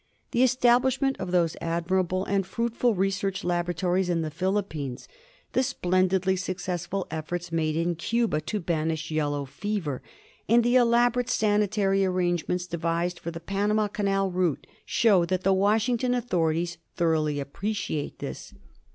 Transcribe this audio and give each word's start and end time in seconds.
The 0.31 0.41
establishment 0.41 1.15
of 1.19 1.29
those 1.29 1.55
admirable 1.61 2.25
and 2.25 2.43
fruitful 2.43 2.95
research 2.95 3.43
laboratories 3.43 4.09
in 4.09 4.23
the 4.23 4.31
Philippines, 4.31 5.07
the 5.53 5.61
splendidly 5.61 6.35
successful 6.35 7.05
efforts 7.11 7.51
made 7.51 7.75
in 7.75 7.93
Cuba 7.93 8.41
to 8.41 8.59
banish 8.59 9.11
yellow 9.11 9.45
fever, 9.45 10.01
and 10.49 10.63
the 10.63 10.75
elaborate 10.75 11.29
sanitary 11.29 12.03
arrangements 12.03 12.65
devised 12.65 13.19
for 13.19 13.29
the 13.29 13.39
Panama 13.39 13.87
Canal 13.87 14.31
route, 14.31 14.65
show 14.87 15.23
that 15.25 15.43
the 15.43 15.53
Washington 15.53 16.13
authori 16.13 16.61
ties 16.63 16.77
thoroughly 16.95 17.39
appreciate 17.39 18.17
this. 18.17 18.55